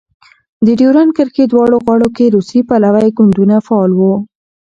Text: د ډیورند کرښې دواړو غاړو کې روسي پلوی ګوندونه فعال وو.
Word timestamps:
د 0.65 0.67
ډیورند 0.79 1.11
کرښې 1.17 1.45
دواړو 1.47 1.77
غاړو 1.85 2.07
کې 2.15 2.33
روسي 2.35 2.59
پلوی 2.69 3.07
ګوندونه 3.17 3.55
فعال 3.67 3.91
وو. 3.95 4.13